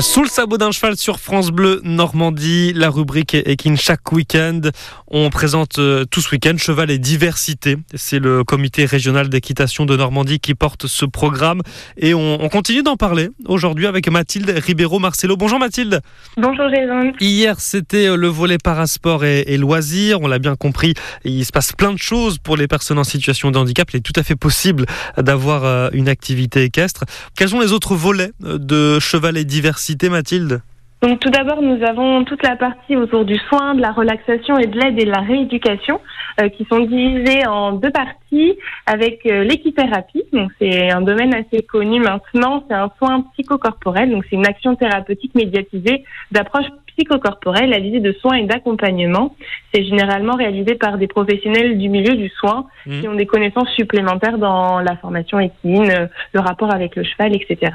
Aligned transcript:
Sous 0.00 0.22
le 0.22 0.28
sabot 0.28 0.58
d'un 0.58 0.72
cheval 0.72 0.96
sur 0.96 1.20
France 1.20 1.52
Bleu 1.52 1.80
Normandie, 1.84 2.72
la 2.74 2.90
rubrique 2.90 3.34
Equine 3.34 3.76
chaque 3.76 4.10
week-end. 4.10 4.60
On 5.06 5.30
présente 5.30 5.78
euh, 5.78 6.04
tout 6.04 6.20
ce 6.20 6.30
week-end 6.32 6.56
Cheval 6.58 6.90
et 6.90 6.98
Diversité. 6.98 7.76
C'est 7.94 8.18
le 8.18 8.42
comité 8.42 8.86
régional 8.86 9.28
d'équitation 9.28 9.86
de 9.86 9.96
Normandie 9.96 10.40
qui 10.40 10.56
porte 10.56 10.88
ce 10.88 11.04
programme. 11.04 11.62
Et 11.96 12.12
on, 12.12 12.42
on 12.42 12.48
continue 12.48 12.82
d'en 12.82 12.96
parler 12.96 13.28
aujourd'hui 13.46 13.86
avec 13.86 14.10
Mathilde 14.10 14.50
Ribeiro-Marcelo. 14.50 15.36
Bonjour 15.36 15.60
Mathilde. 15.60 16.00
Bonjour 16.36 16.68
Jason. 16.74 17.12
Hier, 17.20 17.60
c'était 17.60 18.08
euh, 18.08 18.16
le 18.16 18.26
volet 18.26 18.58
parasport 18.58 19.24
et, 19.24 19.44
et 19.46 19.56
loisirs. 19.56 20.20
On 20.22 20.26
l'a 20.26 20.40
bien 20.40 20.56
compris, 20.56 20.94
il 21.24 21.44
se 21.44 21.52
passe 21.52 21.70
plein 21.70 21.92
de 21.92 21.98
choses 21.98 22.38
pour 22.38 22.56
les 22.56 22.66
personnes 22.66 22.98
en 22.98 23.04
situation 23.04 23.52
de 23.52 23.58
handicap. 23.58 23.88
Il 23.92 23.98
est 23.98 24.00
tout 24.00 24.12
à 24.16 24.24
fait 24.24 24.36
possible 24.36 24.86
d'avoir 25.16 25.64
euh, 25.64 25.88
une 25.92 26.08
activité 26.08 26.64
équestre. 26.64 27.04
Quels 27.36 27.50
sont 27.50 27.60
les 27.60 27.72
autres 27.72 27.94
volets 27.94 28.32
de 28.40 28.98
Cheval 28.98 29.36
et 29.36 29.44
Diversité 29.44 29.83
Mathilde 30.10 30.62
donc 31.04 31.20
tout 31.20 31.28
d'abord, 31.28 31.60
nous 31.60 31.84
avons 31.84 32.24
toute 32.24 32.42
la 32.42 32.56
partie 32.56 32.96
autour 32.96 33.26
du 33.26 33.36
soin, 33.36 33.74
de 33.74 33.82
la 33.82 33.92
relaxation 33.92 34.56
et 34.56 34.66
de 34.66 34.80
l'aide 34.80 34.98
et 34.98 35.04
de 35.04 35.10
la 35.10 35.20
rééducation 35.20 36.00
euh, 36.40 36.48
qui 36.48 36.64
sont 36.64 36.78
divisées 36.78 37.46
en 37.46 37.72
deux 37.72 37.90
parties 37.90 38.56
avec 38.86 39.26
euh, 39.26 39.44
l'équithérapie. 39.44 40.24
Donc 40.32 40.50
c'est 40.58 40.90
un 40.90 41.02
domaine 41.02 41.34
assez 41.34 41.62
connu 41.62 42.00
maintenant, 42.00 42.64
c'est 42.66 42.74
un 42.74 42.90
soin 42.96 43.22
psychocorporel, 43.34 44.12
donc 44.12 44.24
c'est 44.30 44.36
une 44.36 44.46
action 44.46 44.76
thérapeutique 44.76 45.34
médiatisée 45.34 46.04
d'approche 46.32 46.68
psychocorporelle 46.86 47.74
à 47.74 47.80
visée 47.80 48.00
de 48.00 48.12
soins 48.12 48.36
et 48.36 48.46
d'accompagnement. 48.46 49.36
C'est 49.74 49.84
généralement 49.84 50.36
réalisé 50.36 50.74
par 50.74 50.96
des 50.96 51.06
professionnels 51.06 51.76
du 51.76 51.90
milieu 51.90 52.14
du 52.14 52.30
soin 52.30 52.64
mmh. 52.86 53.00
qui 53.00 53.08
ont 53.08 53.14
des 53.14 53.26
connaissances 53.26 53.68
supplémentaires 53.76 54.38
dans 54.38 54.80
la 54.80 54.96
formation 54.96 55.38
équine, 55.38 55.90
euh, 55.90 56.06
le 56.32 56.40
rapport 56.40 56.72
avec 56.72 56.96
le 56.96 57.04
cheval, 57.04 57.36
etc. 57.36 57.72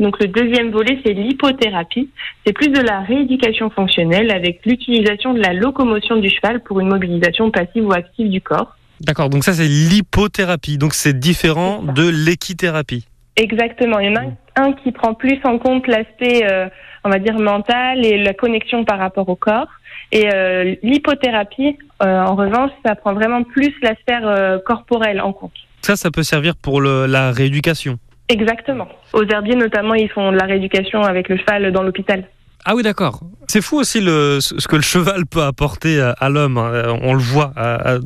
Donc 0.00 0.18
le 0.18 0.28
deuxième 0.28 0.70
volet, 0.70 0.98
c'est 1.04 1.12
l'hypothérapie. 1.12 2.08
C'est 2.44 2.54
plus 2.54 2.68
de 2.68 2.80
la 2.80 3.00
rééducation 3.00 3.68
fonctionnelle 3.70 4.32
avec 4.32 4.64
l'utilisation 4.64 5.34
de 5.34 5.40
la 5.40 5.52
locomotion 5.52 6.16
du 6.16 6.30
cheval 6.30 6.62
pour 6.62 6.80
une 6.80 6.88
mobilisation 6.88 7.50
passive 7.50 7.86
ou 7.86 7.92
active 7.92 8.30
du 8.30 8.40
corps. 8.40 8.76
D'accord, 9.00 9.28
donc 9.28 9.44
ça 9.44 9.52
c'est 9.52 9.68
l'hypothérapie, 9.68 10.78
donc 10.78 10.94
c'est 10.94 11.18
différent 11.18 11.82
de 11.82 12.08
l'équithérapie. 12.08 13.06
Exactement, 13.36 13.98
il 13.98 14.10
y 14.10 14.10
en 14.10 14.16
a 14.16 14.24
un 14.56 14.72
qui 14.72 14.92
prend 14.92 15.14
plus 15.14 15.38
en 15.44 15.58
compte 15.58 15.86
l'aspect, 15.86 16.44
euh, 16.44 16.68
on 17.04 17.10
va 17.10 17.18
dire, 17.18 17.38
mental 17.38 18.04
et 18.04 18.18
la 18.22 18.34
connexion 18.34 18.84
par 18.84 18.98
rapport 18.98 19.28
au 19.28 19.36
corps. 19.36 19.68
Et 20.12 20.28
euh, 20.32 20.74
l'hypothérapie, 20.82 21.78
euh, 22.02 22.20
en 22.20 22.34
revanche, 22.34 22.72
ça 22.84 22.94
prend 22.94 23.14
vraiment 23.14 23.42
plus 23.42 23.72
la 23.82 23.94
sphère 23.96 24.60
corporelle 24.66 25.20
en 25.20 25.32
compte. 25.32 25.52
Ça, 25.82 25.96
ça 25.96 26.10
peut 26.10 26.22
servir 26.22 26.56
pour 26.56 26.80
le, 26.80 27.06
la 27.06 27.30
rééducation 27.30 27.98
Exactement. 28.30 28.88
Aux 29.12 29.24
herbiers, 29.24 29.56
notamment, 29.56 29.94
ils 29.94 30.08
font 30.08 30.30
de 30.30 30.36
la 30.36 30.46
rééducation 30.46 31.02
avec 31.02 31.28
le 31.28 31.36
cheval 31.36 31.72
dans 31.72 31.82
l'hôpital. 31.82 32.24
Ah 32.64 32.76
oui, 32.76 32.82
d'accord. 32.82 33.20
C'est 33.48 33.62
fou 33.62 33.78
aussi 33.78 34.00
le, 34.00 34.38
ce 34.40 34.68
que 34.68 34.76
le 34.76 34.82
cheval 34.82 35.26
peut 35.26 35.42
apporter 35.42 36.00
à, 36.00 36.28
l'homme. 36.28 36.56
Hein. 36.56 36.98
On 37.02 37.14
le 37.14 37.18
voit 37.18 37.52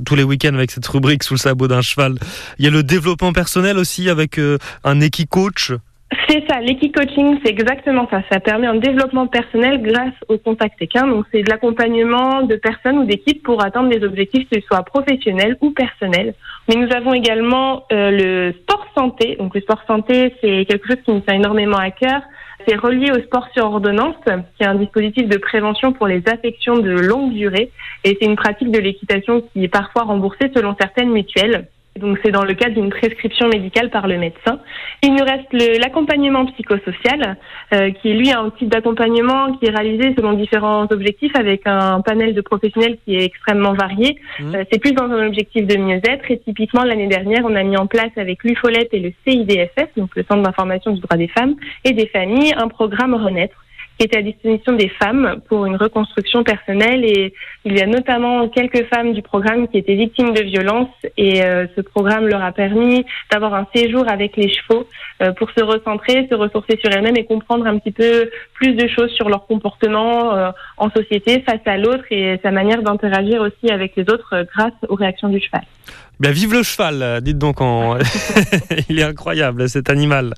tous 0.07 0.15
les 0.15 0.23
week-ends 0.23 0.55
avec 0.55 0.71
cette 0.71 0.87
rubrique 0.87 1.23
sous 1.25 1.35
le 1.35 1.39
sabot 1.39 1.69
d'un 1.69 1.83
cheval. 1.83 2.15
Il 2.59 2.65
y 2.65 2.69
a 2.69 2.71
le 2.71 2.83
développement 2.83 3.33
personnel 3.33 3.77
aussi 3.77 4.09
avec 4.09 4.39
euh, 4.39 4.57
un 4.85 5.01
équi-coach. 5.01 5.73
C'est 6.29 6.45
ça, 6.49 6.61
l'équi-coaching, 6.61 7.39
c'est 7.43 7.51
exactement 7.51 8.07
ça. 8.11 8.23
Ça 8.31 8.41
permet 8.41 8.67
un 8.67 8.77
développement 8.77 9.27
personnel 9.27 9.81
grâce 9.83 10.15
au 10.29 10.39
contact 10.39 10.81
équin. 10.81 11.07
Donc, 11.07 11.25
c'est 11.33 11.43
de 11.43 11.51
l'accompagnement 11.51 12.43
de 12.43 12.57
personnes 12.57 12.99
ou 12.99 13.05
d'équipes 13.05 13.43
pour 13.43 13.65
atteindre 13.65 13.89
des 13.89 14.05
objectifs, 14.05 14.49
qu'ils 14.49 14.63
soient 14.63 14.83
professionnels 14.83 15.57
ou 15.61 15.71
personnels. 15.71 16.35
Mais 16.69 16.77
nous 16.77 16.93
avons 16.95 17.15
également 17.15 17.85
euh, 17.93 18.11
le 18.11 18.53
sport 18.63 18.87
santé. 18.97 19.37
Donc, 19.37 19.55
le 19.55 19.61
sport 19.63 19.83
santé, 19.87 20.35
c'est 20.41 20.67
quelque 20.67 20.87
chose 20.87 21.03
qui 21.05 21.11
nous 21.13 21.21
tient 21.21 21.37
énormément 21.37 21.79
à 21.79 21.91
cœur. 21.91 22.21
C'est 22.67 22.77
relié 22.77 23.11
au 23.11 23.21
sport 23.23 23.49
sur 23.55 23.65
ordonnance, 23.65 24.17
qui 24.57 24.63
est 24.63 24.67
un 24.67 24.75
dispositif 24.75 25.29
de 25.29 25.37
prévention 25.37 25.93
pour 25.93 26.07
les 26.07 26.23
affections 26.27 26.79
de 26.79 26.91
longue 26.91 27.33
durée. 27.33 27.71
Et 28.05 28.17
c'est 28.21 28.27
une 28.27 28.37
pratique 28.37 28.71
de 28.71 28.79
l'équitation 28.79 29.43
qui 29.53 29.65
est 29.65 29.69
parfois 29.69 30.05
remboursée 30.05 30.51
selon 30.55 30.75
certaines 30.79 31.11
mutuelles. 31.11 31.67
Donc 31.99 32.19
c'est 32.25 32.33
dans 32.33 32.45
le 32.45 32.55
cadre 32.55 32.75
d'une 32.75 32.91
prescription 32.91 33.49
médicale 33.49 33.89
par 33.91 34.09
le 34.09 34.19
médecin. 34.19 34.59
Il 35.03 35.15
nous 35.15 35.25
reste 35.25 35.53
l'accompagnement 35.81 36.45
psychosocial, 36.47 37.37
euh, 37.73 37.93
qui 37.93 38.11
est 38.11 38.15
lui 38.15 38.33
un 38.33 38.51
type 38.51 38.69
d'accompagnement 38.69 39.53
qui 39.55 39.67
est 39.67 39.71
réalisé 39.71 40.13
selon 40.17 40.33
différents 40.33 40.87
objectifs 40.91 41.35
avec 41.37 41.63
un 41.67 42.01
panel 42.01 42.35
de 42.35 42.41
professionnels 42.41 42.99
qui 43.05 43.15
est 43.15 43.25
extrêmement 43.25 43.75
varié. 43.75 44.19
Mmh. 44.41 44.55
Euh, 44.55 44.65
c'est 44.73 44.81
plus 44.81 44.93
dans 44.93 45.05
un 45.05 45.27
objectif 45.27 45.67
de 45.67 45.77
mieux-être 45.77 46.31
et 46.31 46.39
typiquement 46.39 46.83
l'année 46.83 47.07
dernière 47.07 47.43
on 47.45 47.55
a 47.55 47.63
mis 47.63 47.77
en 47.77 47.87
place 47.87 48.11
avec 48.17 48.43
l'UFOLEP 48.43 48.89
et 48.93 49.01
le 49.01 49.13
CIDFF, 49.25 49.89
donc 49.97 50.11
le 50.17 50.25
Centre 50.25 50.43
d'information 50.43 50.93
du 50.93 51.01
droit 51.01 51.17
des 51.17 51.29
femmes 51.29 51.55
et 51.85 51.93
des 51.93 52.07
familles, 52.07 52.55
un 52.57 52.69
programme 52.69 53.15
Renaître 53.15 53.64
qui 53.99 54.07
était 54.07 54.19
à 54.19 54.23
disposition 54.23 54.73
des 54.73 54.89
femmes 54.89 55.41
pour 55.49 55.67
une 55.67 55.77
reconstruction 55.77 56.43
personnelle. 56.43 57.05
Et 57.05 57.33
il 57.65 57.77
y 57.77 57.81
a 57.81 57.87
notamment 57.87 58.49
quelques 58.49 58.85
femmes 58.87 59.13
du 59.13 59.23
programme 59.23 59.69
qui 59.69 59.79
étaient 59.79 59.95
victimes 59.95 60.33
de 60.33 60.43
violences 60.43 60.89
et 61.17 61.45
euh, 61.45 61.67
ce 61.77 61.81
programme 61.81 62.27
leur 62.27 62.43
a 62.43 62.53
permis 62.53 63.05
d'avoir 63.31 63.55
un 63.55 63.67
séjour 63.75 64.09
avec 64.09 64.37
les 64.37 64.49
chevaux 64.49 64.87
euh, 65.23 65.33
pour 65.33 65.51
se 65.51 65.63
recentrer, 65.63 66.27
se 66.31 66.35
ressourcer 66.35 66.79
sur 66.83 66.91
elles-mêmes 66.93 67.17
et 67.17 67.25
comprendre 67.25 67.67
un 67.67 67.79
petit 67.79 67.93
peu 67.93 68.31
plus 68.55 68.75
de 68.75 68.89
choses 68.89 69.11
sur 69.13 69.29
leur 69.29 69.47
comportement 69.47 70.35
euh, 70.35 70.51
en 70.77 70.91
société 70.91 71.41
face 71.41 71.61
à 71.67 71.77
l'autre 71.77 72.05
et 72.11 72.39
sa 72.43 72.51
manière 72.51 72.83
d'interagir 72.83 73.41
aussi 73.41 73.71
avec 73.71 73.95
les 73.97 74.05
autres 74.11 74.45
grâce 74.55 74.75
aux 74.89 74.95
réactions 74.95 75.29
du 75.29 75.41
cheval. 75.41 75.63
Bien, 76.21 76.31
vive 76.31 76.53
le 76.53 76.63
cheval, 76.63 77.21
dites 77.23 77.39
donc. 77.39 77.61
En... 77.61 77.99
Il 78.89 79.01
est 79.01 79.03
incroyable 79.03 79.69
cet 79.69 79.91
animal. 79.91 80.35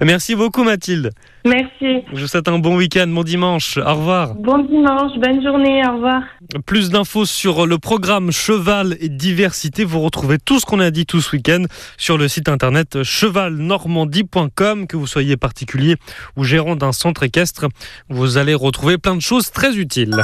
Merci 0.00 0.34
beaucoup 0.34 0.64
Mathilde. 0.64 1.12
Merci. 1.44 2.04
Je 2.12 2.20
vous 2.20 2.26
souhaite 2.26 2.48
un 2.48 2.58
bon 2.58 2.76
week-end, 2.76 3.06
bon 3.06 3.22
dimanche. 3.22 3.78
Au 3.78 3.94
revoir. 3.94 4.34
Bon 4.34 4.58
dimanche, 4.58 5.12
bonne 5.18 5.42
journée, 5.42 5.82
au 5.88 5.94
revoir. 5.94 6.22
Plus 6.66 6.90
d'infos 6.90 7.24
sur 7.24 7.66
le 7.66 7.78
programme 7.78 8.30
Cheval 8.30 8.96
et 9.00 9.08
Diversité. 9.08 9.84
Vous 9.84 10.00
retrouvez 10.00 10.38
tout 10.38 10.60
ce 10.60 10.66
qu'on 10.66 10.80
a 10.80 10.90
dit 10.90 11.06
tout 11.06 11.20
ce 11.20 11.36
week-end 11.36 11.64
sur 11.96 12.18
le 12.18 12.28
site 12.28 12.48
internet 12.48 13.02
chevalnormandie.com. 13.02 14.86
Que 14.86 14.96
vous 14.96 15.06
soyez 15.06 15.36
particulier 15.36 15.96
ou 16.36 16.44
gérant 16.44 16.76
d'un 16.76 16.92
centre 16.92 17.22
équestre, 17.22 17.66
vous 18.08 18.36
allez 18.36 18.54
retrouver 18.54 18.98
plein 18.98 19.14
de 19.14 19.22
choses 19.22 19.50
très 19.50 19.76
utiles. 19.76 20.20